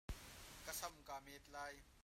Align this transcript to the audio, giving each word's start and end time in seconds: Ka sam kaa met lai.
Ka 0.65 0.71
sam 0.79 0.93
kaa 1.07 1.19
met 1.25 1.45
lai. 1.53 1.75